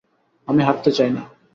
[0.47, 1.23] আমি হাঁটতে চাই না।